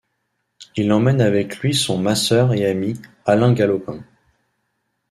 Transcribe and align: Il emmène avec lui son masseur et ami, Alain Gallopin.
Il 0.77 0.91
emmène 0.93 1.21
avec 1.21 1.59
lui 1.59 1.75
son 1.75 1.99
masseur 1.99 2.55
et 2.55 2.65
ami, 2.65 2.99
Alain 3.23 3.53
Gallopin. 3.53 4.03